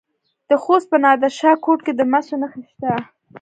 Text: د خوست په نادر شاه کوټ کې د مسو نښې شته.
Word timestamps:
د 0.49 0.51
خوست 0.63 0.87
په 0.91 0.97
نادر 1.03 1.31
شاه 1.39 1.57
کوټ 1.65 1.79
کې 1.85 1.93
د 1.95 2.01
مسو 2.11 2.35
نښې 2.41 2.63
شته. 2.71 2.91